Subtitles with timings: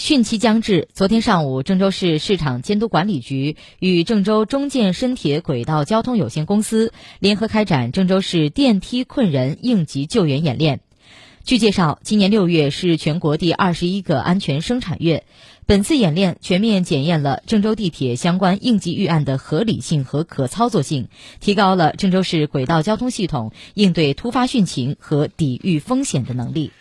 [0.00, 10.80] 汛期将至昨天上午郑州市市场监督管理局与郑州中建深铁轨道交通有限公司联合开展郑州市电梯困人应急救援演练。
[11.44, 15.24] 据介绍今年六月是全国第二十一个安全生产月
[15.66, 21.08] 本次演练全面检验了郑州地铁相关应急预案的合理性和可操作性
[21.40, 26.72] 提高了郑州市轨道交通系统应对突发汛情和抵御风险的能力。